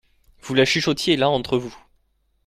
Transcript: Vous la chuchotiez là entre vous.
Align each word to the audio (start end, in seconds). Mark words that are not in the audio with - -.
Vous 0.41 0.55
la 0.55 0.65
chuchotiez 0.65 1.15
là 1.15 1.29
entre 1.29 1.59
vous. 1.59 1.77